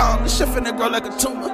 [0.00, 1.48] down, this shit finna grow like a tumor.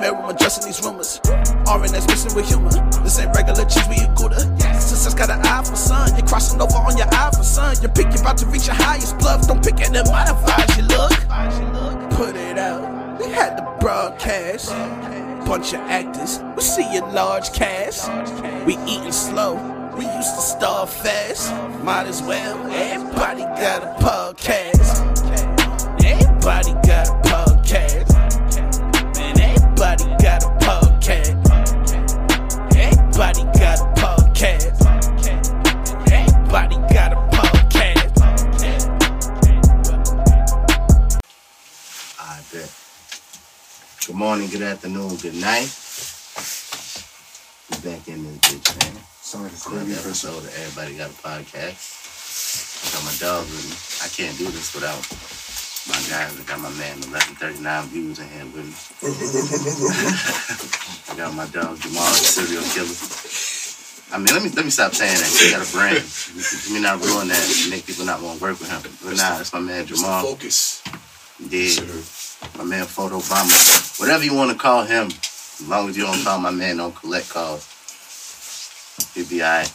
[0.00, 1.20] Man, I'm adjusting these rumors.
[1.68, 2.70] RNS missing with humor.
[3.04, 4.40] This ain't regular cheese, we a Gouda.
[4.80, 6.08] Success got an eye for sun.
[6.16, 7.76] You're crossing over on your eye for sun.
[7.82, 9.46] Your pick, you're about to reach your highest bluff.
[9.46, 11.12] Don't pick it, modifies your look.
[12.16, 13.20] Put it out.
[13.20, 14.70] We had the broadcast.
[15.46, 16.40] Bunch of actors.
[16.56, 18.10] We see a large cast.
[18.66, 19.54] We eating slow.
[19.98, 21.52] We used to starve fast.
[21.84, 22.56] Might as well.
[22.72, 24.92] Everybody got a podcast.
[26.02, 27.51] Everybody got a podcast.
[27.70, 31.38] Man, everybody got a podcast.
[32.76, 34.82] Everybody got a podcast.
[36.12, 38.12] Everybody got a podcast.
[42.18, 42.70] I bet.
[44.06, 45.70] Good morning, good afternoon, good night.
[47.70, 49.02] We back in this bitch, man.
[49.22, 50.24] Sorry to call Another you first.
[50.24, 52.00] episode of Everybody Got a Podcast.
[52.82, 53.76] I got my dog with me.
[54.04, 54.98] I can't do this without
[55.88, 56.38] my guys.
[56.38, 58.74] I got my man, 1139 views in here with me.
[61.12, 62.94] I got my dog, Jamal, the serial killer.
[64.12, 65.30] I mean, let me let me stop saying that.
[65.32, 66.04] He got a brand.
[66.04, 67.66] Let me not ruin that.
[67.70, 68.82] Make people not want to work with him.
[69.02, 70.22] But nah, that's my man, Jamal.
[70.22, 70.82] Focus.
[71.40, 71.80] Yeah.
[72.58, 74.00] My man Photo Obama.
[74.00, 76.94] Whatever you want to call him, as long as you don't call my man don't
[76.94, 77.66] collect calls.
[79.14, 79.72] He'll be alright.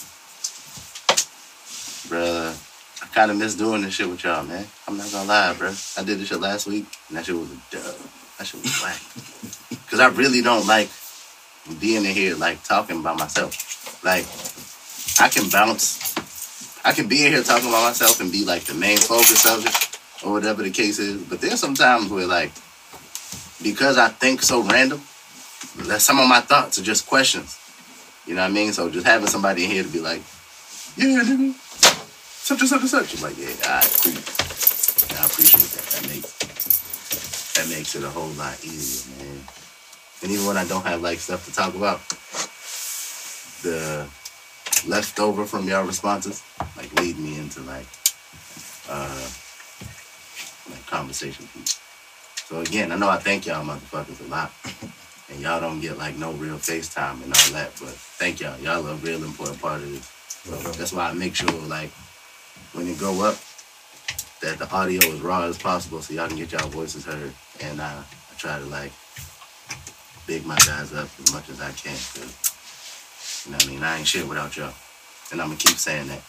[2.07, 2.53] Bruh,
[3.01, 4.65] I kinda miss doing this shit with y'all, man.
[4.87, 5.99] I'm not gonna lie, bruh.
[5.99, 7.95] I did this shit last week and that shit was a dub.
[8.37, 9.01] That shit was whack.
[9.89, 10.89] Cause I really don't like
[11.79, 14.03] being in here like talking by myself.
[14.03, 14.25] Like
[15.19, 16.15] I can bounce
[16.85, 19.65] I can be in here talking about myself and be like the main focus of
[19.65, 21.21] it or whatever the case is.
[21.23, 22.51] But there's some times where like
[23.61, 25.01] because I think so random,
[25.87, 27.59] that some of my thoughts are just questions.
[28.25, 28.73] You know what I mean?
[28.73, 30.21] So just having somebody in here to be like,
[30.95, 31.53] yeah, nigga,
[32.47, 33.15] such and such and such.
[33.17, 35.83] I'm like, yeah, I appreciate, I appreciate that.
[35.91, 39.43] That makes that makes it a whole lot easier, man.
[40.23, 41.99] And even when I don't have like stuff to talk about,
[43.63, 44.07] the
[44.87, 46.41] leftover from y'all responses
[46.77, 47.85] like lead me into like
[48.87, 49.27] uh
[50.71, 51.81] like conversation piece.
[52.45, 54.53] So again, I know I thank y'all motherfuckers a lot.
[55.29, 58.57] And y'all don't get like no real FaceTime and all that, but thank y'all.
[58.61, 60.05] Y'all are a real important part of this.
[60.45, 61.91] So that's why I make sure like
[62.77, 63.35] when you go up
[64.41, 67.33] that the audio is raw as possible so y'all can get y'all voices heard.
[67.61, 68.91] And uh, I try to like
[70.27, 71.97] big my guys up as much as I can.
[71.97, 73.83] 'cause, you know what I mean?
[73.83, 74.73] I ain't shit without y'all.
[75.31, 76.21] And I'm gonna keep saying that.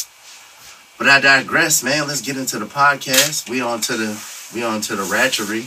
[0.97, 2.08] But I digress, man.
[2.08, 3.48] Let's get into the podcast.
[3.50, 4.19] We on to the
[4.54, 5.62] we on to the ratchery.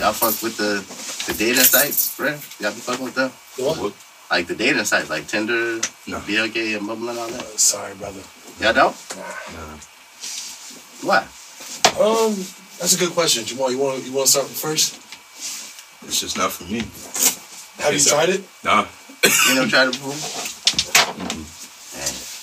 [0.00, 0.82] Y'all fuck with the
[1.30, 2.36] the dating sites, bruh?
[2.60, 3.30] Y'all be fucking with them?
[3.56, 3.94] What?
[4.30, 6.18] Like the dating sites, like Tinder, No.
[6.18, 7.40] BLK, and Bumble and all that.
[7.40, 8.20] Uh, sorry, brother.
[8.60, 8.96] Y'all don't?
[9.16, 9.76] Nah.
[11.02, 11.18] Why?
[12.00, 12.34] Um,
[12.78, 13.70] that's a good question, Jamal.
[13.70, 14.96] You want you want something first?
[16.06, 16.78] It's just not for me.
[17.82, 18.44] Have you Yes, tried it?
[18.64, 18.86] Nah.
[19.48, 20.16] You never tried it before?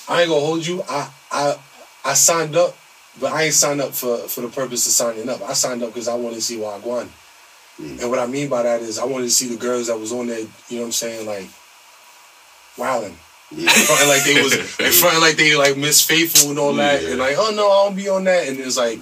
[0.06, 0.82] Man, I ain't gonna hold you.
[0.88, 1.56] I I
[2.04, 2.76] I signed up,
[3.20, 5.42] but I ain't signed up for for the purpose of signing up.
[5.42, 7.08] I signed up because I wanted to see Wagwan.
[7.80, 8.02] Mm.
[8.02, 10.12] And what I mean by that is I wanted to see the girls that was
[10.12, 10.38] on there.
[10.38, 11.26] You know what I'm saying?
[11.26, 11.48] Like,
[12.78, 13.18] wilding.
[13.56, 13.70] Yeah.
[13.70, 17.10] fronting like they was they fronting like they like Miss Faithful and all that, Yeah.
[17.10, 18.98] and like, oh no, I don't be on that, and it's like,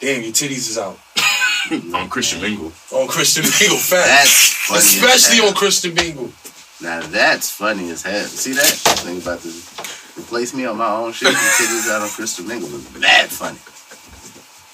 [0.00, 0.98] damn, your titties is out
[1.94, 2.72] on Christian Mingle.
[2.92, 4.78] on Christian Mingle, funny.
[4.78, 6.30] especially on Christian Mingle.
[6.80, 8.24] Now that's funny as hell.
[8.24, 8.66] See that?
[9.06, 9.48] Think about to
[10.20, 13.58] replace me on my own shit and titties out on Christian Mingle was mad funny.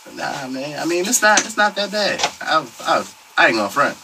[0.05, 0.79] But nah, man.
[0.81, 1.41] I mean, it's not.
[1.45, 2.21] It's not that bad.
[2.41, 3.07] I, I,
[3.37, 3.97] I ain't gonna front.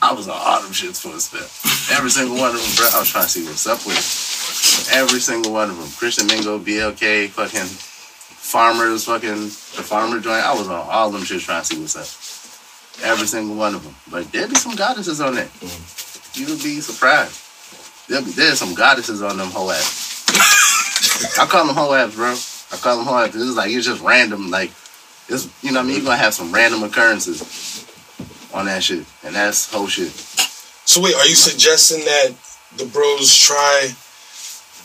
[0.00, 1.46] I was on them shits for a spell.
[1.92, 2.88] Every single one of them, bro.
[2.92, 4.96] I was trying to see what's up with it.
[4.96, 5.88] Every single one of them.
[5.96, 10.44] Christian Mingle, BLK, fucking farmers, fucking the farmer joint.
[10.44, 13.04] I was on all them shits trying to see what's up.
[13.04, 13.94] Every single one of them.
[14.10, 15.46] But there be some goddesses on there.
[15.46, 16.40] Mm-hmm.
[16.40, 17.38] You would be surprised.
[18.08, 21.38] There be, there's some goddesses on them whole apps.
[21.38, 22.32] I call them whole apps, bro.
[22.72, 23.34] I call them whole apps.
[23.34, 24.50] Is like it's just random.
[24.50, 24.70] Like
[25.28, 25.96] it's you know what I mean.
[25.96, 27.86] You're gonna have some random occurrences
[28.52, 30.31] on that shit, and that's whole shit.
[30.84, 32.32] So wait, are you suggesting that
[32.76, 33.94] the bros try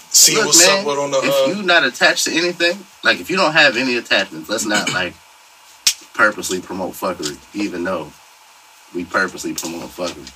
[0.09, 1.17] see Look, what's man, up with on the?
[1.17, 4.65] if Uh, you not attached to anything, like if you don't have any attachments, let's
[4.65, 5.13] not like
[6.13, 8.11] purposely promote fuckery, even though
[8.93, 10.27] we purposely promote fuckery.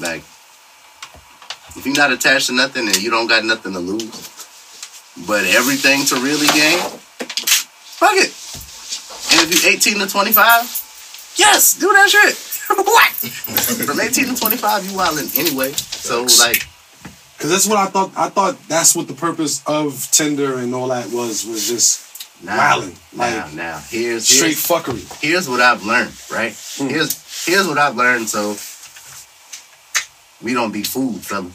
[0.00, 0.22] Like,
[1.76, 4.28] if you're not attached to nothing and you don't got nothing to lose,
[5.26, 8.30] but everything to really gain, fuck it.
[9.32, 12.49] And if you're 18 to 25, yes, do that shit.
[12.84, 13.12] what?
[13.12, 15.72] From 18 to 25, you wildin' anyway.
[15.72, 16.66] So like,
[17.38, 18.12] Cause that's what I thought.
[18.16, 21.46] I thought that's what the purpose of Tinder and all that was.
[21.46, 25.22] Was just Now, Wilding, now, like, now, here's Straight here's, fuckery.
[25.22, 26.52] here's what I've learned, right?
[26.76, 26.88] Hmm.
[26.88, 28.28] Here's here's what I've learned.
[28.28, 28.56] So
[30.44, 31.50] we don't be fooled, fella.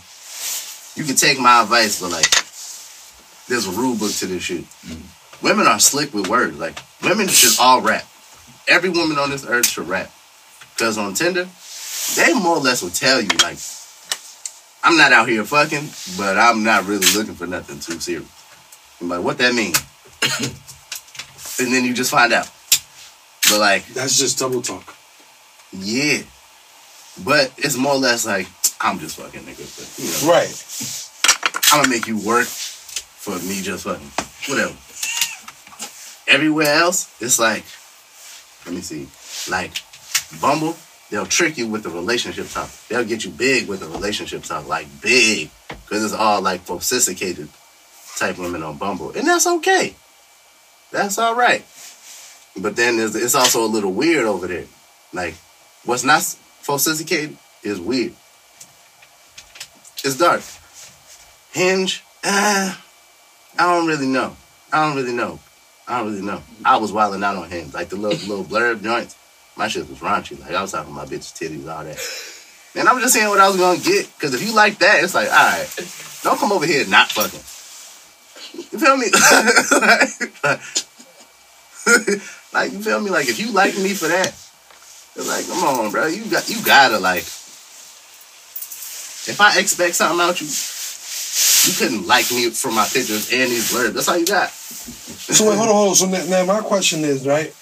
[0.96, 2.32] You can take my advice, but like,
[3.48, 4.66] there's a rule book to this shit.
[4.66, 5.46] Hmm.
[5.46, 6.58] Women are slick with words.
[6.58, 8.06] Like, women should all rap.
[8.68, 10.10] Every woman on this earth should rap.
[10.78, 11.48] Cause on Tinder,
[12.16, 13.58] they more or less will tell you like,
[14.84, 15.88] I'm not out here fucking,
[16.18, 18.28] but I'm not really looking for nothing too serious.
[19.02, 19.74] I'm like, what that mean?
[21.60, 22.50] and then you just find out.
[23.50, 24.96] But like, That's just double talk.
[25.72, 26.22] yeah.
[27.24, 28.48] But it's more or less like,
[28.82, 29.66] I'm just fucking nigga.
[29.78, 31.72] But, you know, Right.
[31.72, 34.12] I'm gonna make you work for me just fucking.
[34.54, 34.76] Whatever.
[36.28, 37.64] Everywhere else, it's like,
[38.66, 39.08] let me see.
[39.50, 39.72] Like,
[40.42, 40.76] Bumble,
[41.10, 42.70] they'll trick you with the relationship talk.
[42.90, 44.68] They'll get you big with the relationship talk.
[44.68, 47.50] Like, big, because it's all like sophisticated
[48.18, 49.96] type women on Bumble, and that's okay.
[50.92, 51.66] That's all right.
[52.58, 54.66] But then it's also a little weird over there.
[55.12, 55.36] Like,
[55.84, 58.14] what's not sophisticated is weird.
[60.04, 60.42] It's dark.
[61.52, 62.76] Hinge, uh,
[63.58, 64.36] I don't really know.
[64.72, 65.40] I don't really know.
[65.88, 66.42] I don't really know.
[66.64, 69.16] I was wilding out on Hinge, like the little little blurb joints.
[69.56, 70.40] My shit was raunchy.
[70.40, 72.00] Like I was talking about bitches, titties, all that.
[72.78, 74.10] And I was just saying what I was gonna get.
[74.20, 75.68] Cause if you like that, it's like, all right,
[76.24, 77.40] don't come over here not fucking.
[78.72, 79.08] You feel me?
[82.54, 83.12] like you feel me?
[83.12, 84.28] Like if you like me for that,
[85.16, 86.08] it's like, come on, bro.
[86.08, 87.24] You got you gotta like.
[89.28, 93.74] If I expect something out you, you couldn't like me for my pictures and these
[93.74, 93.94] words.
[93.94, 94.52] That's all you got.
[94.52, 95.96] So wait, hold on, hold on.
[95.96, 97.54] So now, now my question is, right?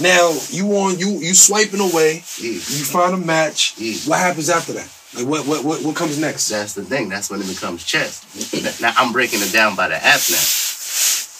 [0.00, 2.52] Now you on you you swiping away, Yeah.
[2.52, 3.74] you find a match.
[3.76, 3.96] Yeah.
[4.08, 4.88] What happens after that?
[5.14, 6.48] Like what what what, what comes next?
[6.48, 7.08] That's the thing.
[7.08, 8.24] That's when it becomes chess.
[8.80, 10.42] Now I'm breaking it down by the app now.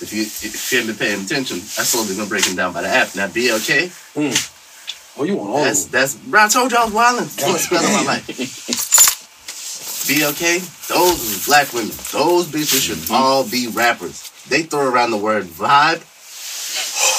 [0.02, 2.82] If you if you haven't been paying attention, I slowly been breaking it down by
[2.82, 3.14] the app.
[3.14, 5.20] Now BLK, hmm.
[5.20, 6.00] Oh, you on all that's of them.
[6.00, 6.44] that's bro.
[6.44, 7.26] I told you I was wilding.
[7.26, 8.26] First spell of my life.
[10.02, 11.90] BLK, those black women.
[12.12, 13.14] Those bitches should mm-hmm.
[13.14, 14.30] all be rappers.
[14.48, 16.02] They throw around the word vibe.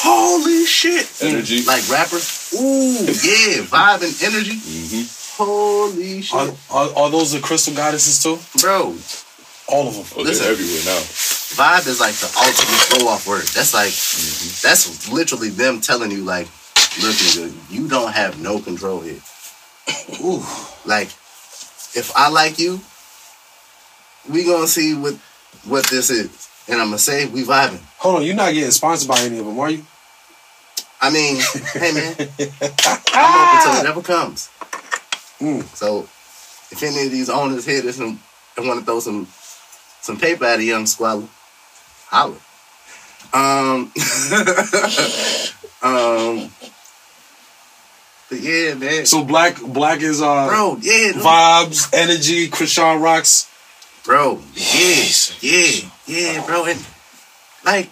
[0.05, 1.07] Holy shit!
[1.21, 1.63] Energy.
[1.63, 2.53] Like rappers.
[2.59, 4.59] Ooh, yeah, vibe and energy.
[4.59, 5.41] Mm-hmm.
[5.41, 8.37] Holy shit, Are, are, are those the crystal goddesses too?
[8.59, 8.95] bro.
[9.69, 10.05] All of them.
[10.17, 10.43] Oh, Listen.
[10.43, 10.99] they're everywhere now.
[11.55, 13.43] Vibe is like the ultimate throw off word.
[13.55, 14.67] That's like mm-hmm.
[14.67, 16.47] that's literally them telling you like,
[17.01, 19.21] look nigga, you don't have no control here.
[20.21, 20.43] Ooh.
[20.85, 21.07] Like,
[21.95, 22.81] if I like you,
[24.29, 25.15] we gonna see what
[25.63, 26.49] what this is.
[26.67, 27.81] And I'm gonna say we vibing.
[27.99, 29.85] Hold on, you're not getting sponsored by any of them, are you?
[31.03, 31.35] I mean,
[31.73, 32.15] hey man,
[33.13, 34.49] I'm open till it ever comes.
[35.39, 35.63] Mm.
[35.75, 36.03] So
[36.71, 38.19] if any of these owners hear this and,
[38.55, 39.27] and want to throw some
[39.99, 41.27] some paper at a young squalor,
[42.07, 42.37] holler.
[43.33, 43.91] Um,
[45.83, 46.49] um,
[48.29, 53.51] but yeah, man, So black black is uh bro, yeah, no, vibes, energy, Krishan rocks.
[54.05, 55.03] bro, yeah,
[55.41, 56.79] yeah, yeah, bro, and
[57.65, 57.89] like.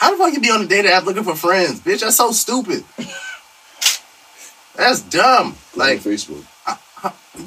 [0.00, 2.00] How the fuck you be on a dating app looking for friends, bitch?
[2.00, 2.84] That's so stupid.
[4.74, 5.56] That's dumb.
[5.76, 6.44] Like Like, Facebook.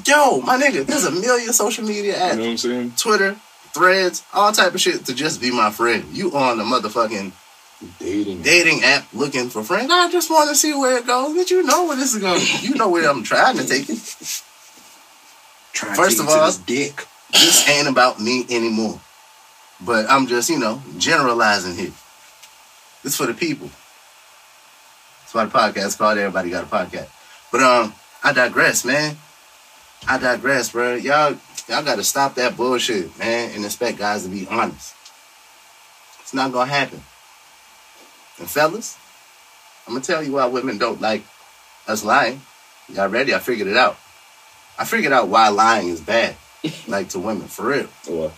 [0.06, 2.30] yo, my nigga, there's a million social media apps.
[2.32, 2.92] You know what I'm saying?
[2.96, 3.36] Twitter,
[3.72, 6.04] Threads, all type of shit to just be my friend.
[6.16, 7.32] You on the motherfucking
[7.98, 8.40] Dating.
[8.42, 9.90] dating app looking for friends?
[9.90, 11.34] I just want to see where it goes.
[11.36, 12.40] But you know where this is going.
[12.62, 13.98] You know where I'm trying to take it.
[15.72, 17.06] Trying First of take it to all- dick.
[17.32, 19.00] This ain't about me anymore.
[19.84, 21.90] But I'm just, you know, generalizing here.
[23.04, 23.68] This for the people.
[25.20, 27.10] That's why the podcast called Everybody Got a Podcast.
[27.52, 27.94] But um,
[28.24, 29.18] I digress, man.
[30.08, 30.94] I digress, bro.
[30.94, 31.36] Y'all,
[31.68, 34.94] y'all got to stop that bullshit, man, and expect guys to be honest.
[36.20, 37.02] It's not gonna happen.
[38.38, 38.96] And fellas,
[39.86, 41.24] I'm gonna tell you why women don't like
[41.86, 42.40] us lying.
[42.88, 43.34] Y'all ready?
[43.34, 43.98] I figured it out.
[44.78, 46.36] I figured out why lying is bad,
[46.88, 47.88] like to women, for real.
[48.06, 48.32] What?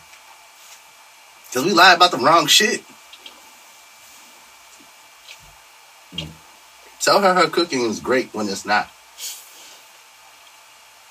[1.49, 2.83] Because we lie about the wrong shit.
[7.01, 8.89] Tell her her cooking is great when it's not.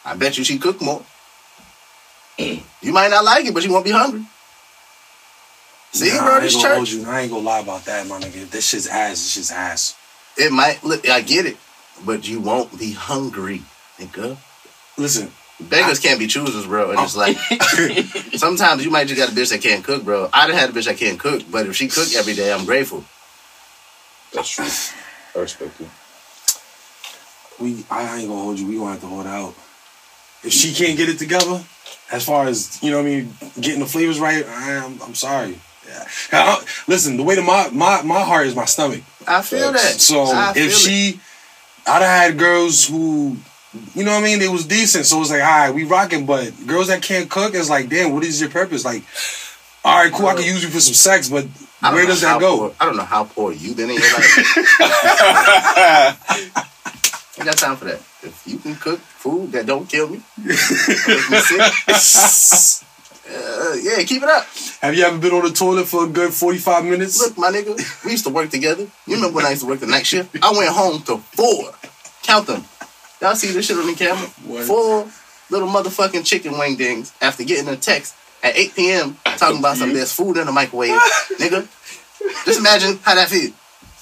[0.03, 1.03] I bet you she cook more.
[2.37, 4.25] you might not like it, but you won't be hungry.
[5.91, 6.91] See, Nah, bro, I this church.
[6.91, 7.05] you.
[7.07, 8.49] I ain't gonna lie about that, my nigga.
[8.49, 9.11] This shit's ass.
[9.11, 9.95] This shit's ass.
[10.37, 11.57] It might look, I get it,
[12.05, 13.61] but you won't be hungry,
[13.97, 14.35] nigga.
[14.97, 16.91] Listen, Beggars can't be choosers, bro.
[16.91, 17.37] And it's like
[18.35, 20.29] sometimes you might just got a bitch that can't cook, bro.
[20.33, 22.65] I done had a bitch that can't cook, but if she cook every day, I'm
[22.65, 23.05] grateful.
[24.35, 24.65] That's true.
[25.35, 25.89] I respect you.
[27.59, 28.67] we I ain't gonna hold you.
[28.67, 29.53] We gonna have to hold out.
[30.43, 31.63] If she can't get it together,
[32.11, 35.01] as far as you know, what I mean, getting the flavors right, I am.
[35.01, 35.59] I'm sorry.
[35.87, 36.07] Yeah.
[36.31, 39.01] I- listen, the way to my my my heart is my stomach.
[39.27, 39.99] I feel that.
[39.99, 40.75] So I feel if it.
[40.75, 41.19] she,
[41.87, 43.37] I'd have had girls who,
[43.93, 45.05] you know what I mean, they was decent.
[45.05, 46.25] So it's like, all right, we rocking.
[46.25, 48.85] But girls that can't cook, it's like, damn, what is your purpose?
[48.85, 49.03] Like,
[49.83, 51.45] all right, cool, I can use you for some sex, but
[51.85, 52.57] I where does that go?
[52.57, 54.37] Poor, I don't know how poor you been in your life.
[57.37, 57.99] I got time for that.
[58.23, 61.61] If you can cook food that don't kill me, me sick,
[63.29, 64.47] uh, yeah, keep it up.
[64.81, 67.19] Have you ever been on the toilet for a good forty five minutes?
[67.19, 68.87] Look, my nigga, we used to work together.
[69.05, 70.35] You remember when I used to work the night shift?
[70.41, 71.71] I went home to four.
[72.23, 72.63] Count them.
[73.21, 74.27] Y'all see this shit on the camera?
[74.45, 74.65] What?
[74.65, 75.07] Four
[75.51, 79.17] little motherfucking chicken wing dings after getting a text at 8 p.m.
[79.37, 80.91] talking about some there's food in the microwave.
[81.39, 81.67] nigga,
[82.45, 83.53] just imagine how that feels.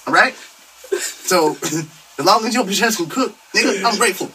[0.06, 0.34] All right?
[0.34, 4.30] So, as long as your bitch ass can cook, nigga, I'm grateful.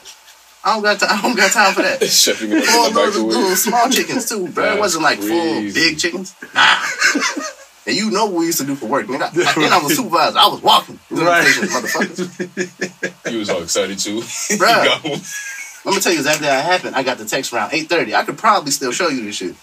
[0.64, 1.10] I don't got time.
[1.12, 2.02] I don't got time for that.
[2.02, 4.74] It Four little, little small chickens too, bro.
[4.76, 6.36] it wasn't like full big chickens.
[6.54, 6.84] Nah.
[7.88, 9.22] and you know what we used to do for work, nigga.
[9.24, 10.38] I, and I was a supervisor.
[10.38, 11.00] I was walking.
[11.12, 11.46] Right.
[11.46, 13.30] motherfuckers.
[13.30, 14.22] He was all excited too.
[14.58, 14.68] Bro.
[15.86, 16.96] Let me tell you exactly how it happened.
[16.96, 18.14] I got the text around 8.30.
[18.14, 19.56] I could probably still show you this shit.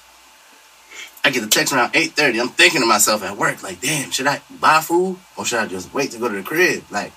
[1.27, 2.41] I get the text around 8.30.
[2.41, 5.67] I'm thinking to myself at work, like, damn, should I buy food or should I
[5.67, 6.85] just wait to go to the crib?
[6.89, 7.11] Like,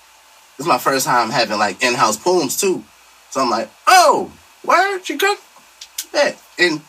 [0.56, 2.82] this is my first time having, like, in-house pooms, too.
[3.30, 4.32] So I'm like, oh,
[4.64, 5.38] where she cook?
[6.12, 6.34] Yeah.
[6.58, 6.80] And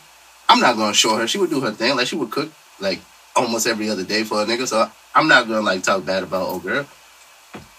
[0.48, 1.28] I'm not to show her.
[1.28, 1.94] She would do her thing.
[1.94, 2.50] Like, she would cook,
[2.80, 2.98] like,
[3.36, 4.66] almost every other day for a nigga.
[4.66, 6.86] So I'm not to, like, talk bad about old girl.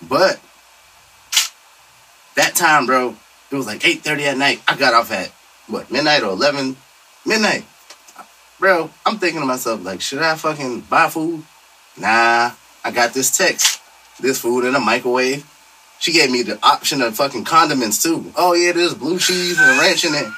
[0.02, 0.40] But
[2.38, 3.14] that time, bro,
[3.52, 4.62] it was like 8.30 at night.
[4.70, 5.34] I got off at,
[5.68, 6.78] what, midnight or 11?
[7.26, 7.66] Midnight.
[8.60, 11.44] Bro, I'm thinking to myself, like, should I fucking buy food?
[11.98, 12.52] Nah,
[12.84, 13.82] I got this text.
[14.20, 15.46] This food in a microwave.
[16.00, 18.32] She gave me the option of fucking condiments, too.
[18.36, 20.32] Oh, yeah, there's blue cheese and ranch in it.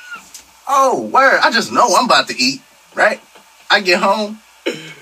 [0.68, 1.40] Oh, word.
[1.44, 2.62] I just know I'm about to eat,
[2.96, 3.22] right?
[3.70, 4.36] I get home,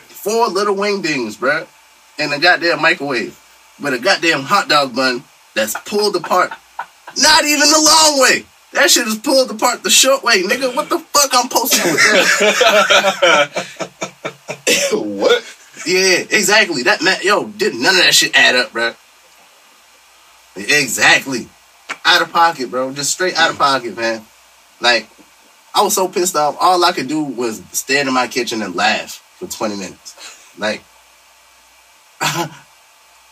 [0.08, 1.68] four little wing dings, bro,
[2.18, 3.40] in a goddamn microwave
[3.82, 5.24] with a goddamn hot dog bun
[5.56, 6.52] that's pulled apart.
[7.18, 8.46] Not even the long way.
[8.74, 10.76] That shit is pulled apart the short way, nigga.
[10.76, 12.02] What the fuck I'm posting with
[12.40, 13.68] that?
[14.94, 15.44] what?
[15.86, 16.84] yeah, exactly.
[16.84, 18.94] That man, yo, did none of that shit add up, bro.
[20.56, 21.48] Exactly.
[22.06, 22.92] Out of pocket, bro.
[22.94, 24.26] Just straight out of pocket, man.
[24.82, 25.08] Like,
[25.76, 26.58] I was so pissed off.
[26.60, 30.52] All I could do was stand in my kitchen and laugh for 20 minutes.
[30.58, 30.84] Like,
[32.22, 32.50] I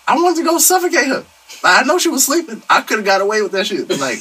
[0.10, 1.26] wanted to go suffocate her.
[1.64, 2.62] I know she was sleeping.
[2.70, 3.90] I could have got away with that shit.
[3.90, 4.20] Like,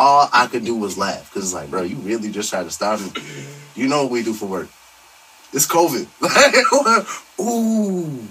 [0.00, 1.28] all I could do was laugh.
[1.28, 3.12] Because it's like, bro, you really just tried to stop me.
[3.74, 4.68] You know what we do for work.
[5.52, 6.06] It's COVID.
[7.40, 8.28] Ooh.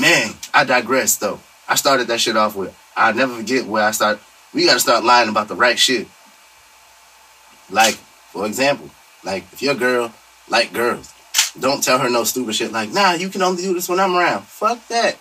[0.00, 1.40] Man, I digress, though.
[1.68, 4.20] I started that shit off with, I'll never forget where I start.
[4.54, 6.06] We got to start lying about the right shit.
[7.70, 8.88] Like, for example,
[9.24, 10.12] like, if your girl
[10.48, 11.12] like girls,
[11.58, 14.14] don't tell her no stupid shit like, nah, you can only do this when I'm
[14.14, 14.44] around.
[14.44, 15.16] Fuck that.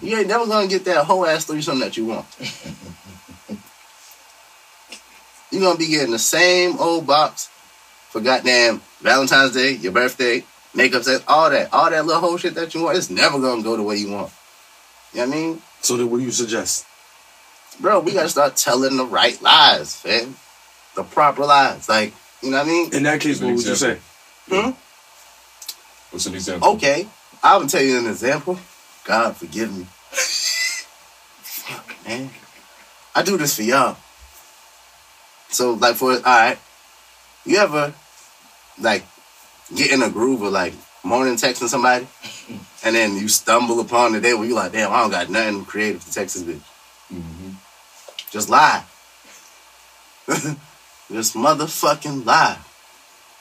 [0.00, 2.26] You ain't never gonna get that whole ass threesome that you want.
[5.50, 7.48] You're gonna be getting the same old box
[8.10, 11.72] for goddamn Valentine's Day, your birthday, makeup set, all that.
[11.72, 14.10] All that little whole shit that you want, it's never gonna go the way you
[14.10, 14.32] want.
[15.12, 15.62] You know what I mean?
[15.80, 16.86] So then, what do you suggest?
[17.80, 20.36] Bro, we gotta start telling the right lies, fam.
[20.94, 21.88] The proper lies.
[21.88, 22.12] Like,
[22.42, 22.94] you know what I mean?
[22.94, 23.98] In that case, what would you say?
[24.48, 24.72] example.
[24.72, 24.78] Hmm?
[26.10, 26.68] What's an example?
[26.74, 27.06] Okay,
[27.42, 28.58] I will tell you an example.
[29.04, 29.84] God forgive me.
[31.40, 32.30] Fuck, man.
[33.14, 33.96] I do this for y'all.
[35.50, 36.58] So, like, for all right,
[37.44, 37.94] you ever
[38.80, 39.04] like
[39.74, 42.06] get in a groove of like morning texting somebody,
[42.84, 45.64] and then you stumble upon the day where you like, damn, I don't got nothing
[45.64, 46.62] creative to text this bitch.
[47.08, 47.50] hmm
[48.30, 48.84] Just lie.
[51.10, 52.58] Just motherfucking lie.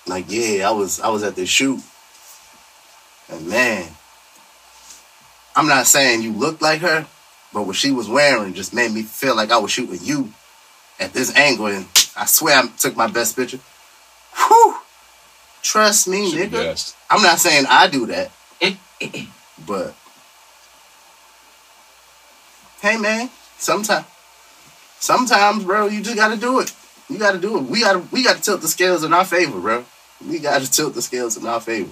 [0.05, 1.81] Like, yeah, I was I was at the shoot.
[3.29, 3.89] And man,
[5.53, 7.05] I'm not saying you looked like her,
[7.53, 10.31] but what she was wearing just made me feel like I was shooting you
[10.99, 11.67] at this angle.
[11.67, 11.85] And
[12.15, 13.59] I swear I took my best picture.
[14.35, 14.77] Whew.
[15.61, 16.95] Trust me, Should nigga.
[17.09, 19.25] I'm not saying I do that, eh, eh, eh.
[19.65, 19.95] but
[22.81, 24.05] hey, man, sometimes,
[24.99, 26.73] sometimes, bro, you just gotta do it.
[27.09, 27.63] You gotta do it.
[27.63, 29.85] We gotta, we gotta tilt the scales in our favor, bro.
[30.25, 31.91] We gotta tilt the scales in our favor,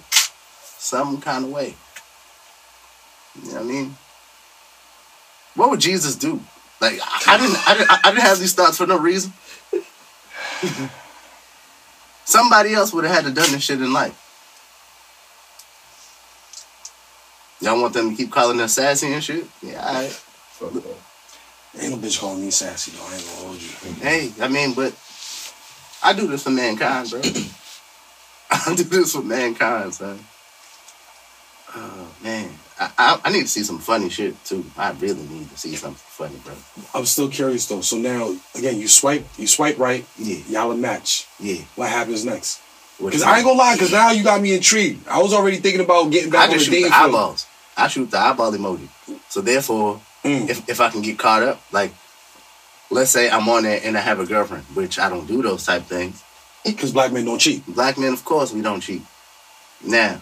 [0.77, 1.75] some kind of way.
[3.35, 3.97] You know what I mean?
[5.55, 6.41] What would Jesus do?
[6.81, 9.31] Like, I, I didn't, I didn't, I didn't have these thoughts for no reason.
[12.25, 14.21] Somebody else would have had to done this shit in life.
[17.61, 19.45] Y'all want them to keep calling us sassy and shit?
[19.63, 20.11] Yeah, all right.
[20.11, 21.81] Fuck that.
[21.81, 23.05] Ain't no bitch calling me sassy though.
[23.05, 23.69] I ain't gonna hold you.
[24.01, 24.93] Hey, I mean, but
[26.03, 27.21] I do this for mankind, bro.
[28.51, 30.19] I do this for mankind, son.
[31.77, 34.63] Oh man, I, I I need to see some funny shit too.
[34.77, 36.53] I really need to see something funny, bro.
[36.93, 37.81] I'm still curious though.
[37.81, 41.27] So now again, you swipe, you swipe right, Yeah, y'all a match.
[41.39, 41.61] yeah.
[41.75, 42.61] What happens next?
[42.97, 45.05] Because I ain't gonna lie, because now you got me intrigued.
[45.09, 46.93] I was already thinking about getting I back on the shoot the field.
[46.93, 47.45] eyeballs.
[47.75, 48.87] I shoot the eyeball emoji.
[49.29, 50.49] So therefore, Mm.
[50.49, 51.91] if if I can get caught up, like
[52.89, 55.65] let's say I'm on there and I have a girlfriend, which I don't do those
[55.65, 56.23] type things.
[56.63, 57.63] Because black men don't cheat.
[57.67, 59.03] Black men, of course, we don't cheat.
[59.83, 60.19] Now,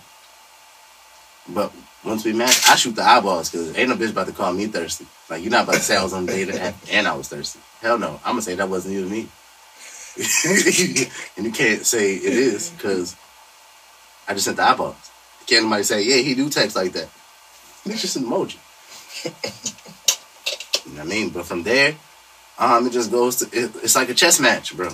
[1.50, 1.74] but
[2.04, 4.68] once we match, I shoot the eyeballs because ain't no bitch about to call me
[4.68, 5.06] thirsty.
[5.30, 7.60] Like you're not about to say I was on data app and I was thirsty.
[7.82, 9.30] Hell no, I'm gonna say that wasn't even me.
[11.38, 13.16] and you can't say it is because
[14.28, 15.12] I just sent the eyeballs.
[15.48, 17.10] Can't nobody say, yeah, he do text like that.
[17.86, 18.58] It's just an emoji.
[20.86, 21.30] you know what I mean?
[21.30, 21.96] But from there,
[22.60, 24.90] um, it just goes to it, it's like a chess match, bro.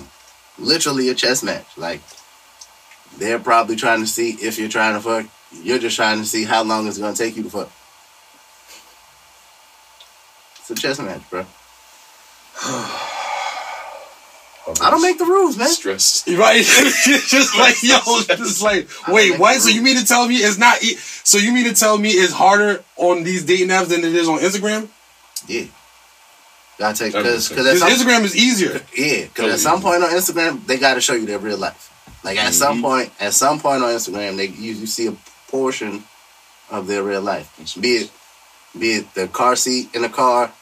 [0.58, 1.66] Literally a chess match.
[1.76, 2.00] Like
[3.18, 5.26] they're probably trying to see if you're trying to fuck.
[5.52, 7.70] You're just trying to see how long it's gonna take you to fuck.
[10.60, 11.44] It's a chess match, bro.
[14.82, 15.68] I don't make the rules, man.
[15.68, 16.24] stress.
[16.28, 16.62] Right?
[16.64, 17.98] just like, yo,
[18.36, 19.60] just like, wait, make what?
[19.60, 22.10] So you mean to tell me it's not, e- so you mean to tell me
[22.10, 24.88] it's harder on these dating apps than it is on Instagram?
[25.48, 25.64] Yeah.
[26.78, 28.80] Gotta take That because makes because Because Instagram is easier.
[28.96, 31.88] Yeah, because at some point on Instagram, they got to show you their real life.
[32.22, 32.82] Like at some Mhm.
[32.82, 35.16] point, at some point on Instagram, they you, you see a
[35.50, 36.04] portion
[36.70, 37.76] of their real life.
[37.80, 38.12] Be it,
[38.78, 40.52] be it the car seat in the car,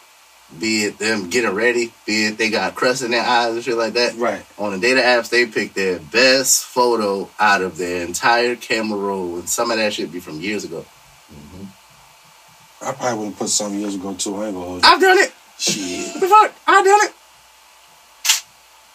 [0.58, 3.76] be it them getting ready, be it they got crust in their eyes and shit
[3.76, 4.16] like that.
[4.16, 4.44] Right.
[4.58, 9.36] On the data apps, they pick their best photo out of their entire camera roll,
[9.36, 10.84] and some of that shit be from years ago.
[11.32, 11.64] Mm-hmm.
[12.86, 14.36] I probably would have put some years ago too.
[14.36, 14.80] I ain't gonna.
[14.84, 15.32] I've done it.
[15.58, 16.14] Shit.
[16.14, 16.54] What the fuck?
[16.66, 17.14] I done it.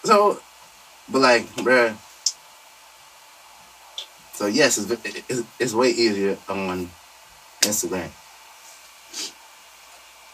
[0.05, 0.39] So,
[1.09, 1.95] but like, bruh.
[4.33, 6.89] So yes, it's, it's, it's way easier on
[7.61, 8.09] Instagram.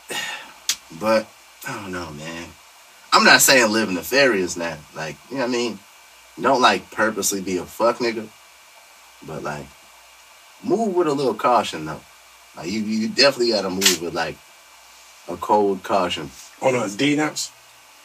[1.00, 1.28] But
[1.68, 2.50] I don't know, man.
[3.14, 4.76] I'm not saying live nefarious now.
[4.96, 5.80] Like, you know what I mean?
[6.42, 8.28] Don't like purposely be a fuck nigga.
[9.26, 9.66] But like,
[10.64, 12.02] move with a little caution though.
[12.56, 14.36] Like you, you definitely gotta move with like
[15.28, 16.32] a cold caution.
[16.62, 17.52] On the dating apps?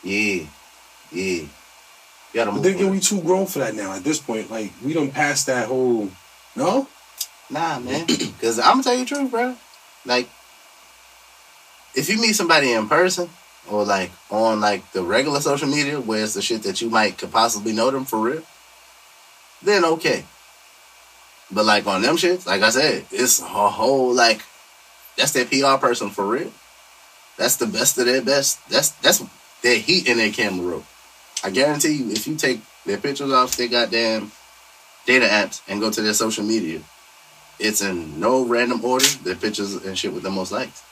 [0.02, 0.46] Yeah,
[1.12, 1.46] yeah.
[2.34, 3.92] You gotta But then again, we too grown for that now.
[3.92, 6.10] At this point, like, we don't pass that whole,
[6.56, 6.88] no?
[7.48, 8.06] Nah, man.
[8.08, 9.56] Because I'm gonna tell you the truth, bro.
[10.04, 10.28] Like,
[11.94, 13.30] if you meet somebody in person
[13.70, 17.18] or like on like the regular social media, where it's the shit that you might
[17.18, 18.42] could possibly know them for real,
[19.62, 20.24] then okay.
[21.52, 24.42] But like on them shits, like I said, it's a whole like
[25.16, 26.52] that's their PR person for real.
[27.36, 28.58] That's the best of their best.
[28.68, 29.22] That's that's
[29.62, 30.84] their heat in their camera roll.
[31.44, 34.32] I guarantee you, if you take their pictures off their goddamn
[35.04, 36.80] data apps and go to their social media,
[37.58, 39.04] it's in no random order.
[39.22, 40.82] Their pictures and shit with the most likes.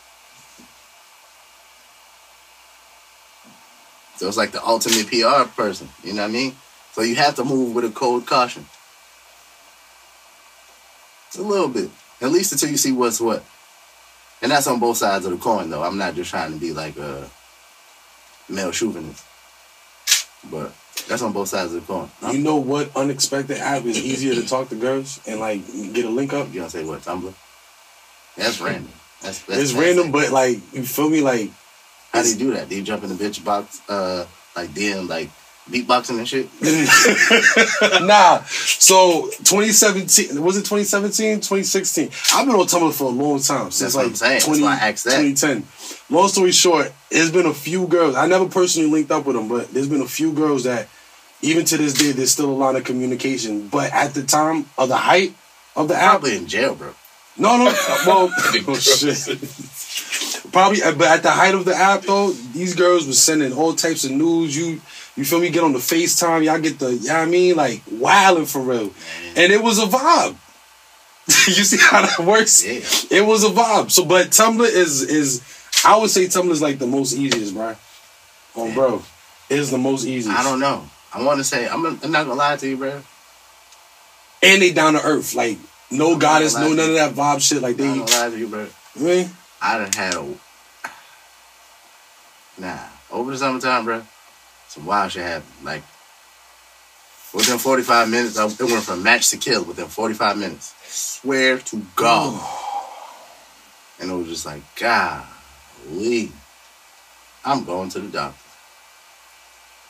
[4.17, 5.89] So it's like the ultimate PR person.
[6.05, 6.55] You know what I mean?
[6.93, 8.67] So you have to move with a cold caution.
[11.29, 11.91] It's a little bit.
[12.21, 13.43] At least until you see what's what.
[14.43, 15.83] And that's on both sides of the coin, though.
[15.83, 17.29] I'm not just trying to be like a
[18.49, 19.25] male chauvinist.
[20.51, 20.73] But
[21.09, 22.11] that's on both sides of the coin.
[22.33, 26.11] You know what unexpected app is easier to talk to girls and, like, get a
[26.11, 26.49] link up?
[26.53, 27.33] You gonna say what, Tumblr?
[28.37, 28.91] That's random.
[29.21, 31.21] That's, that's It's random, but, like, you feel me?
[31.21, 31.51] Like,
[32.13, 32.69] How do you do that?
[32.69, 34.27] Do you jump in the bitch box, uh,
[34.57, 35.31] like DM, like
[35.71, 36.49] beatboxing and shit?
[38.07, 38.43] nah.
[38.47, 42.11] So 2017 was it 2017, 2016?
[42.35, 44.41] I've been on Tumblr for a long time since That's what I'm saying.
[44.47, 45.19] That's why I asked that.
[45.19, 45.67] 2010.
[46.11, 48.17] Long story short, there's been a few girls.
[48.17, 50.89] I never personally linked up with them, but there's been a few girls that
[51.41, 53.69] even to this day there's still a line of communication.
[53.69, 55.35] But at the time of the height
[55.77, 56.95] of the app, Probably in jail, bro.
[57.39, 57.65] no, no,
[58.07, 59.39] well, oh, shit.
[60.53, 64.05] Probably, but at the height of the app though, these girls were sending all types
[64.05, 64.57] of news.
[64.57, 64.81] You,
[65.17, 65.51] you feel me?
[65.51, 68.63] Get on the FaceTime, y'all get the, you know what I mean, like wilding for
[68.63, 69.39] real, mm-hmm.
[69.39, 70.37] and it was a vibe.
[71.47, 72.65] you see how that works?
[72.65, 73.19] Yeah.
[73.19, 73.91] It was a vibe.
[73.91, 75.43] So, but Tumblr is is,
[75.85, 77.77] I would say Tumblr is like the most easiest, bro.
[78.57, 78.75] Oh, Yeah.
[78.75, 79.03] bro,
[79.49, 80.37] it is the most easiest.
[80.37, 80.89] I don't know.
[81.13, 83.03] I want to say I'm, I'm not gonna lie to you, bro.
[84.43, 85.59] And they down to earth, like
[85.91, 87.63] no not goddess, no none of that vibe shit.
[87.63, 88.67] Like they, I'm not gonna lie to you, bro.
[88.97, 89.31] I mean?
[89.61, 90.25] I done had a
[92.59, 92.79] nah
[93.11, 94.03] over the summertime, bro.
[94.73, 95.53] Some wild shit happened.
[95.63, 95.83] Like
[97.35, 100.75] within 45 minutes, I, it went from match to kill within 45 minutes.
[100.87, 102.43] Swear to God.
[104.01, 106.33] and it was just like, golly,
[107.45, 108.39] I'm going to the doctor.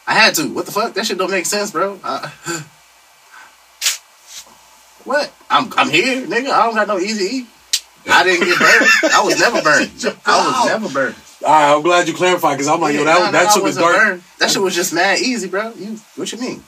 [0.05, 0.53] I had to.
[0.53, 0.95] What the fuck?
[0.95, 2.01] That shit don't make sense, bro.
[2.03, 2.29] Uh,
[5.05, 5.33] what?
[5.49, 6.51] I'm I'm here, nigga.
[6.51, 7.47] I don't got no easy
[8.09, 9.13] I didn't get burned.
[9.15, 9.91] I was never burned.
[10.27, 11.17] I was never burned.
[11.45, 13.55] All right, I'm glad you clarified because I'm like, yo, that nah, nah, that I
[13.55, 13.97] took a dark.
[13.97, 14.23] burned.
[14.39, 15.73] That shit was just mad easy, bro.
[15.75, 16.63] You what you mean?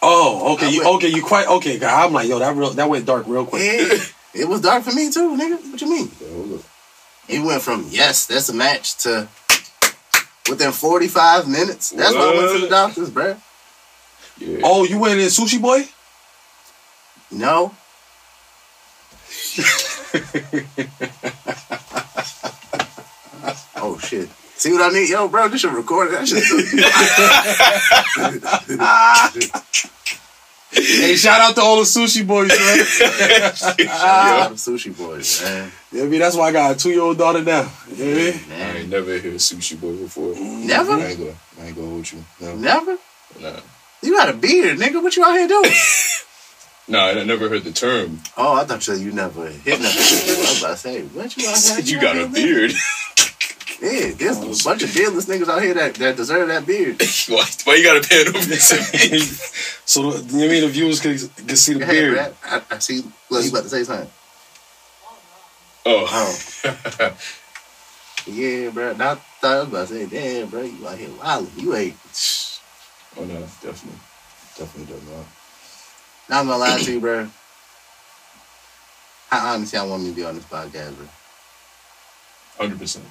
[0.00, 1.78] Oh, okay, you, okay, you quite okay.
[1.78, 3.62] 'cause I'm like, yo, that real, that went dark real quick.
[3.62, 5.72] Yeah, it was dark for me too, nigga.
[5.72, 6.10] What you mean?
[6.20, 7.36] Yeah.
[7.36, 9.28] It went from yes, that's a match to
[10.48, 11.90] within 45 minutes.
[11.90, 13.36] That's why I went to the doctors, bro.
[14.38, 14.60] Yeah.
[14.62, 15.84] Oh, you went in Sushi Boy?
[17.32, 17.74] No.
[23.94, 24.28] oh shit.
[24.56, 25.08] See what I mean?
[25.08, 26.42] Yo, bro, this should record that shit.
[30.70, 32.84] Hey, shout out to all the Sushi Boys, man.
[33.54, 35.72] Shout out to Sushi Boys, man.
[35.92, 37.70] yeah, I mean, that's why I got a two year old daughter now.
[37.90, 38.34] You know what I mean?
[38.44, 38.76] I man.
[38.76, 40.34] ain't never heard sushi boy before.
[40.36, 40.92] Never?
[40.92, 42.22] I ain't gonna, I ain't gonna hold you.
[42.40, 42.98] No, Never?
[43.40, 43.60] nah.
[44.02, 45.02] You got a beard, nigga.
[45.02, 45.70] What you out here doing?
[46.90, 48.18] Nah, I never heard the term.
[48.34, 50.36] Oh, I thought you said you never hit nothing.
[50.36, 51.80] I was about to say, what you out here?
[51.84, 52.32] You got a doing?
[52.32, 52.72] beard.
[53.80, 57.00] Yeah, there's a bunch of beardless niggas out here that, that deserve that beard.
[57.28, 59.70] why, why you gotta pan over this?
[59.84, 62.14] So, the, you mean the viewers can, can see the Hey, beard?
[62.14, 63.02] Brad, I, I see.
[63.30, 64.10] Look, you about to say something?
[65.86, 66.06] oh.
[66.10, 67.16] Oh.
[68.26, 68.92] Yeah, bro.
[68.94, 71.50] Now I thought I was about to say, damn, bro, you out here wilding.
[71.56, 71.96] You ain't.
[73.16, 73.98] oh no, definitely.
[74.58, 75.24] Definitely does not.
[76.28, 77.28] Not gonna lie to you, bro.
[79.30, 81.06] How honest y'all want me to be on this podcast, bro?
[82.58, 83.06] Hundred percent.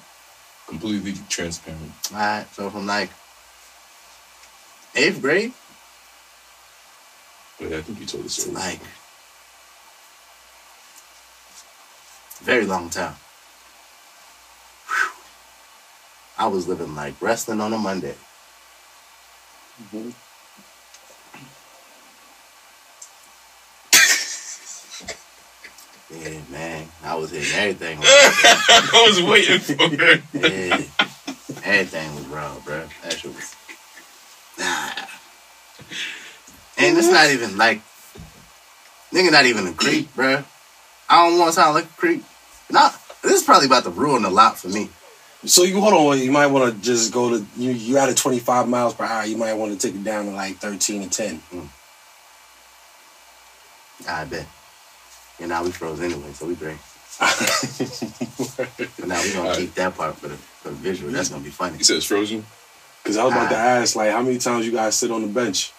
[0.68, 1.92] Completely transparent.
[2.12, 3.10] All right, so from like
[4.96, 5.54] eighth grade
[7.60, 8.80] Wait, I think you told us like
[12.40, 13.16] very long time.
[14.88, 15.10] Whew.
[16.38, 18.16] I was living like wrestling on a Monday.
[19.82, 20.10] Mm-hmm.
[26.22, 28.00] Yeah, man, I was hitting everything.
[28.04, 30.22] I was waiting for it.
[30.34, 30.84] Yeah,
[31.64, 32.84] everything was wrong, bro.
[33.04, 33.56] That shit was
[34.58, 34.90] nah.
[36.80, 37.82] And it's not even like
[39.12, 40.44] nigga, not even a creep, bro.
[41.10, 42.24] I don't want to sound like a creep.
[42.70, 42.92] Nah,
[43.24, 44.90] this is probably about to ruin a lot for me.
[45.46, 47.72] So you hold on, you might want to just go to you.
[47.72, 49.26] You at a 25 miles per hour.
[49.26, 51.42] You might want to take it down to like 13 and 10.
[51.54, 51.68] Mm.
[54.08, 54.46] I bet.
[55.40, 56.78] And now we froze anyway, so we great.
[59.00, 59.58] But now we're gonna Alright.
[59.58, 61.12] keep that part for the for the visual.
[61.12, 61.78] That's gonna be funny.
[61.78, 62.46] He says frozen.
[63.04, 63.82] Because I was about to Ah.
[63.82, 65.72] ask, like, how many times you guys sit on the bench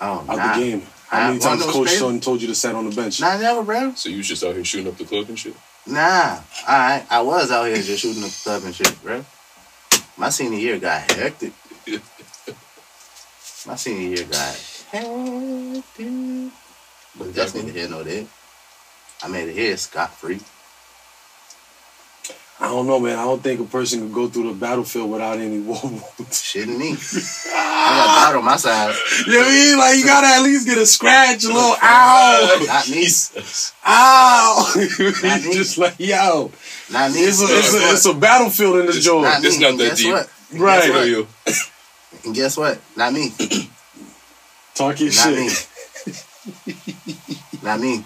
[0.00, 0.54] Oh, out nah.
[0.54, 0.82] the game?
[1.08, 3.20] How many one times Coach crazy- Sutton told you to sit on the bench?
[3.20, 3.94] Nah, never, bro.
[3.96, 5.54] So you was just out here shooting up the club and shit.
[5.86, 9.24] Nah, I I was out here just shooting up the club and shit, bro.
[10.16, 11.52] My senior year got hectic.
[13.66, 14.54] My senior year got
[14.92, 16.52] hectic.
[17.18, 18.26] But that's neither here nor there.
[19.22, 20.40] I made it here scot free.
[22.62, 23.18] I don't know, man.
[23.18, 26.04] I don't think a person could go through the battlefield without any war wounds.
[26.42, 26.90] Shitting me.
[26.92, 28.94] I got God on my side.
[29.26, 29.78] you know what I mean?
[29.78, 33.06] Like, you gotta at least get a scratch, a little ow, Not me.
[33.86, 34.72] Ow.
[35.22, 35.54] Not me.
[35.54, 36.50] just like, yo.
[36.92, 37.20] Not me.
[37.20, 39.26] It's a, it's a, it's a battlefield in this It's joint.
[39.42, 40.12] It's not And that guess deep.
[40.12, 40.28] What?
[40.52, 40.92] Right.
[40.92, 42.24] Guess Yo, what?
[42.26, 42.80] And guess what?
[42.94, 43.30] Not me.
[44.74, 45.36] Talk your Not shit.
[45.38, 45.48] me.
[47.62, 48.04] Not me.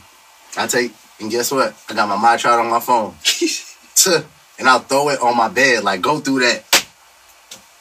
[0.56, 1.74] I take and guess what?
[1.88, 3.14] I got my my chart on my phone.
[4.58, 5.82] And I'll throw it on my bed.
[5.82, 6.62] Like go through that.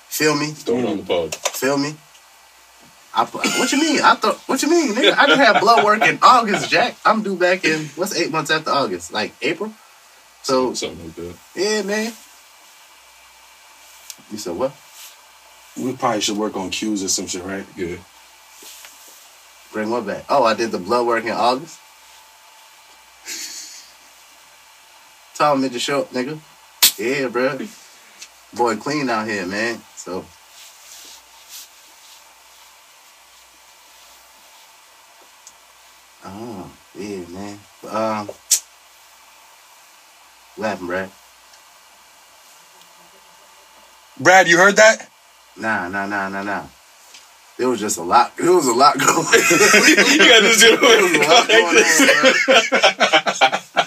[0.10, 0.48] Feel me?
[0.48, 1.36] Throw it on the pod.
[1.36, 1.96] Feel me?
[3.15, 4.02] I put, what you mean?
[4.02, 5.15] I thought what you mean, nigga?
[5.15, 6.96] I just had blood work in August, Jack.
[7.06, 9.13] I'm due back in what's eight months after August?
[9.13, 9.72] Like April?
[10.41, 11.36] So Something like that.
[11.56, 12.12] yeah, man.
[14.32, 14.74] You said what?
[15.78, 17.65] We probably should work on cues or some shit, right?
[17.76, 17.98] Yeah.
[19.72, 20.26] Bring what back?
[20.28, 21.80] Oh, I did the blood work in August.
[25.43, 26.39] Tall midget short, nigga.
[26.97, 27.60] Yeah, bro.
[28.53, 29.82] Boy, clean out here, man.
[29.97, 30.23] So.
[36.23, 37.60] Oh, yeah, man.
[37.89, 38.29] Um,
[40.56, 41.12] what happened, Brad?
[44.17, 45.10] Brad, you heard that?
[45.58, 46.63] Nah, nah, nah, nah, nah.
[47.58, 48.32] There was just a lot.
[48.39, 49.10] It was a lot going.
[49.10, 49.17] you
[50.19, 51.84] got this There was a lot going
[53.75, 53.79] on.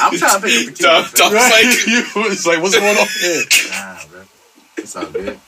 [0.00, 1.34] I'm trying to pick up the Tom, kids.
[1.34, 1.64] Right?
[1.64, 3.42] like, You was like, what's going on here?
[3.70, 4.22] Nah, bro.
[4.76, 5.38] It's all good.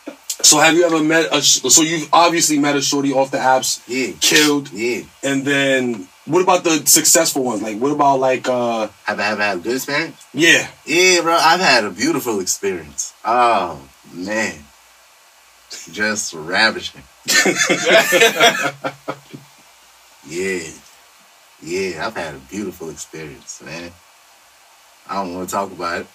[0.42, 1.40] So have you ever met a?
[1.40, 4.12] So you've obviously met a shorty off the apps, Yeah.
[4.20, 5.02] killed, Yeah.
[5.22, 7.62] and then what about the successful ones?
[7.62, 10.16] Like, what about like, uh, Have I ever had a good experience?
[10.34, 11.34] yeah, Yeah, bro.
[11.34, 13.12] I've had a beautiful experience.
[13.24, 13.80] Oh,
[14.12, 14.64] man.
[15.92, 17.02] just ravishing.
[20.26, 20.68] yeah,
[21.62, 23.92] yeah, I've had a beautiful experience, man.
[25.08, 26.06] I don't want to talk about it.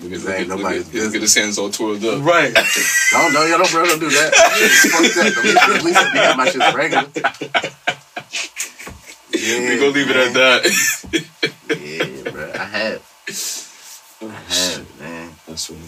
[0.00, 1.22] Look at, Ain't look look nobody's at, look at business.
[1.22, 2.22] his hands all twirled up.
[2.24, 2.54] Right.
[3.10, 4.34] Don't, don't, y'all don't, bro, don't do that.
[4.92, 5.36] Fuck that.
[5.36, 7.06] At least, at least I have my shit regular.
[9.32, 10.64] Yeah, we gonna leave it at that.
[11.70, 12.52] Yeah, bro.
[12.54, 13.02] I have.
[14.20, 15.30] I have, man.
[15.46, 15.80] That's funny.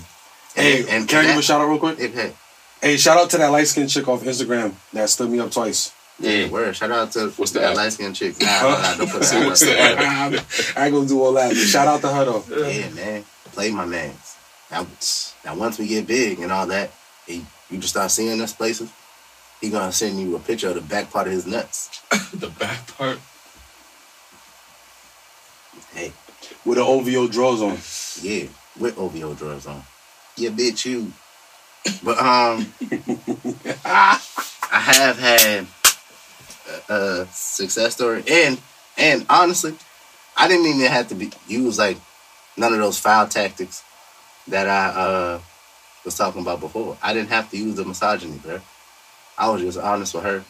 [0.54, 1.98] Hey, And- and can I give a shout out real quick?
[1.98, 2.32] Hey, hey.
[2.80, 5.92] Hey, shout out to that light skinned chick off Instagram that stood me up twice.
[6.20, 6.76] Yeah, word.
[6.76, 7.76] Shout out to What's the that app?
[7.76, 8.38] light skinned chick.
[8.40, 10.76] Nah, nah, nah, don't put that what's out the app?
[10.76, 11.54] I ain't gonna do all that.
[11.56, 12.44] Shout out to her though.
[12.68, 13.24] Yeah, man.
[13.52, 14.36] Play my mans.
[14.70, 14.86] Now,
[15.44, 16.90] now, once we get big and all that,
[17.26, 18.90] he, you just start seeing us places.
[19.60, 22.00] He gonna send you a picture of the back part of his nuts.
[22.34, 23.18] the back part.
[25.94, 26.12] Hey,
[26.64, 27.78] With the OVO drawers on.
[28.22, 28.44] yeah,
[28.78, 29.82] with OVO drawers on.
[30.36, 31.12] Yeah, bitch, you.
[32.04, 32.72] But um,
[33.84, 34.20] I
[34.70, 35.66] have had
[36.90, 38.60] a, a success story, and
[38.98, 39.74] and honestly,
[40.36, 41.96] I didn't even have to be use like
[42.56, 43.82] none of those foul tactics
[44.48, 45.40] that I uh
[46.04, 46.96] was talking about before.
[47.02, 48.60] I didn't have to use the misogyny, bro.
[49.38, 50.44] I was just honest with her,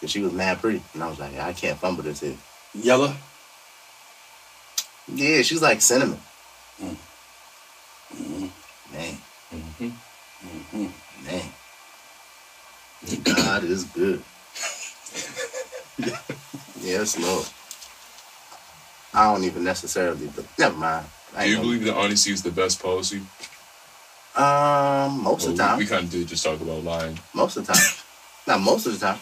[0.00, 2.36] cause she was mad pretty, and I was like, I can't fumble this here.
[2.74, 3.14] Yellow.
[5.12, 6.20] Yeah, she's like cinnamon.
[6.82, 6.96] Mm.
[8.92, 9.18] Man,
[9.52, 10.86] Mm-hmm.
[11.26, 11.42] man.
[13.24, 14.22] God is good.
[16.80, 17.46] yes, Lord.
[19.12, 21.06] I don't even necessarily, but never mind.
[21.38, 23.22] Do you believe that honesty is the best policy?
[24.36, 25.78] Um, most Well, of the time.
[25.78, 27.18] we, kind of did just talk about lying.
[27.34, 27.82] Most of the time.
[28.46, 29.18] Not most of the time.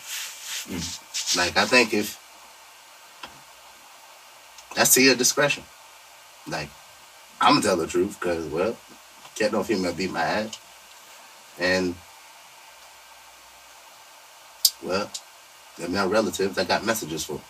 [1.36, 2.18] Like I think if
[4.74, 5.64] that's to your discretion.
[6.46, 6.68] Like
[7.40, 8.76] I'm gonna tell the truth because well,
[9.34, 10.58] can't no female beat my ass,
[11.58, 11.94] and
[14.82, 15.10] well,
[15.78, 16.58] they're my relatives.
[16.58, 17.40] I got messages for.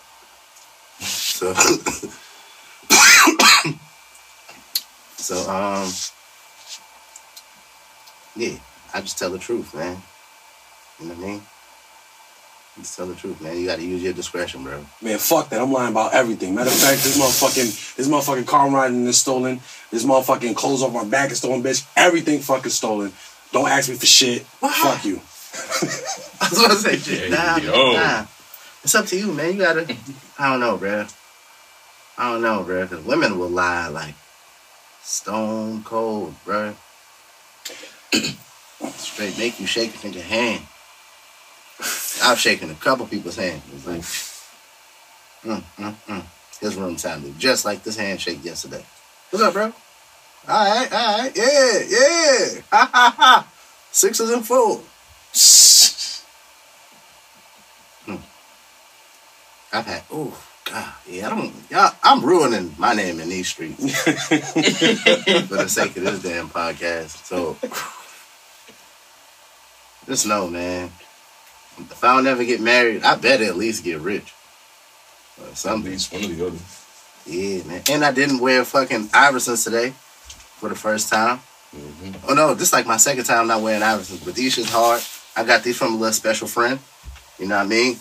[0.99, 1.53] So,
[5.17, 5.91] so um,
[8.35, 8.57] yeah,
[8.93, 10.01] I just tell the truth, man.
[10.99, 11.41] You know what I mean?
[12.77, 13.57] Just tell the truth, man.
[13.57, 14.85] You got to use your discretion, bro.
[15.01, 15.61] Man, fuck that.
[15.61, 16.55] I'm lying about everything.
[16.55, 19.59] Matter of fact, this motherfucking this motherfucking car I'm riding is stolen.
[19.91, 21.85] This motherfucking clothes off my back is stolen, bitch.
[21.95, 23.11] Everything fucking stolen.
[23.51, 24.43] Don't ask me for shit.
[24.43, 25.21] Fuck you.
[26.41, 27.29] I was to say.
[27.29, 27.93] Nah, yo.
[27.93, 28.25] nah.
[28.83, 29.53] It's up to you, man.
[29.53, 29.95] You gotta.
[30.37, 31.05] I don't know, bro.
[32.17, 32.85] I don't know, bro.
[32.85, 34.15] Because women will lie like
[35.01, 36.75] stone cold, bro.
[38.95, 40.63] Straight make you shake it in your hand.
[42.23, 43.61] I've shaken a couple people's hand.
[43.73, 44.01] It's like,
[45.43, 46.23] mm, mm, mm.
[46.59, 48.83] His room sounded just like this handshake yesterday.
[49.29, 49.65] What's up, bro?
[49.65, 49.73] All
[50.47, 53.51] right, all right, yeah, yeah, ha ha ha.
[53.91, 54.81] Sixes and four.
[59.71, 63.77] I've had, oh, God, yeah, I don't, y'all, I'm ruining my name in these streets
[64.03, 67.23] for the sake of this damn podcast.
[67.25, 67.55] So,
[70.07, 70.91] just know, man,
[71.79, 74.33] if I don't ever get married, I better at least get rich.
[75.39, 75.91] Or At something.
[75.91, 76.57] least one of the other.
[77.27, 77.81] Yeah, man.
[77.91, 79.91] And I didn't wear fucking Iversons today
[80.57, 81.41] for the first time.
[81.75, 82.15] Mhm.
[82.27, 85.01] Oh no, this is like my second time not wearing Iversons, but these shit's hard.
[85.39, 86.79] I got these from a little special friend.
[87.39, 87.97] You know what I mean?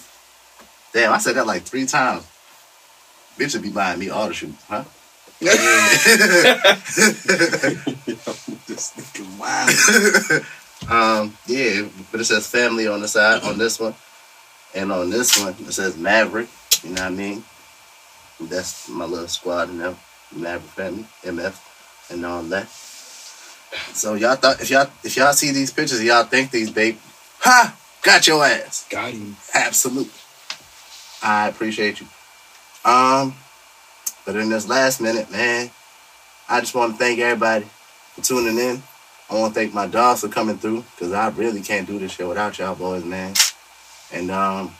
[0.92, 2.26] Damn, I said that like three times.
[3.38, 4.82] Bitch would be buying me all the shoes, huh?
[5.38, 5.54] this
[8.96, 10.90] nigga wild.
[10.90, 13.94] um, yeah, but it says family on the side on this one,
[14.74, 16.48] and on this one it says Maverick.
[16.82, 17.44] You know what I mean?
[18.40, 19.96] That's my little squad and them,
[20.34, 22.66] Maverick family, MF, and all that.
[23.94, 26.98] So y'all thought if y'all if y'all see these pictures, y'all think these babe,
[27.40, 28.86] ha, got your ass.
[28.90, 29.36] Got him.
[29.54, 30.12] Absolutely.
[31.22, 32.06] I appreciate you.
[32.84, 33.34] Um,
[34.24, 35.70] but in this last minute, man,
[36.48, 37.66] I just want to thank everybody
[38.14, 38.82] for tuning in.
[39.30, 42.12] I want to thank my dogs for coming through because I really can't do this
[42.12, 43.34] shit without y'all boys, man.
[44.12, 44.74] And um,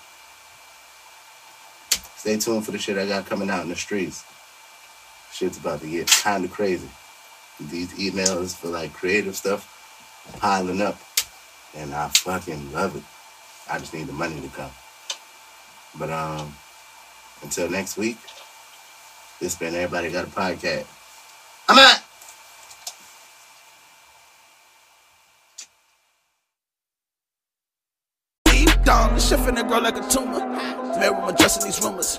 [2.16, 4.24] stay tuned for the shit I got coming out in the streets.
[5.32, 6.88] Shit's about to get kind of crazy.
[7.60, 9.74] These emails for like creative stuff
[10.40, 10.98] piling up,
[11.74, 13.02] and I fucking love it.
[13.70, 14.70] I just need the money to come.
[15.98, 16.54] But um,
[17.42, 18.16] until next week,
[19.40, 20.86] this been everybody got a podcast.
[21.68, 22.00] I'm out.
[28.46, 30.40] Deep down, the shit finna grow like a tumor.
[30.40, 32.18] Man, I'm addressing these rumors.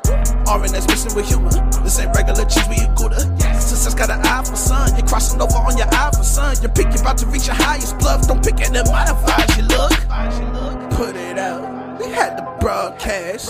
[0.50, 1.52] R and S mixing with humor.
[1.84, 3.20] This ain't regular cheese, we a gouda.
[3.62, 4.98] Success got an eye for sun.
[4.98, 6.56] It crossing over on your eye for sun.
[6.64, 8.28] You pick, you about to reach your highest bluff.
[8.28, 9.92] Don't pick at the modifiers, you look.
[10.98, 12.00] Put it out.
[12.00, 13.50] We had the broadcast.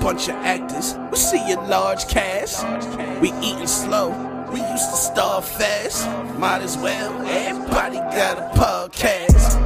[0.00, 0.96] Bunch of actors.
[1.10, 2.64] We see a large cast.
[3.20, 4.08] We eating slow.
[4.50, 6.08] We used to starve fast.
[6.38, 7.12] Might as well.
[7.26, 9.60] Everybody got a podcast.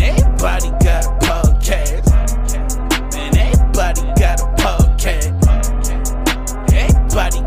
[0.00, 2.06] Everybody got a podcast.
[3.16, 5.35] And everybody got a podcast
[7.16, 7.45] body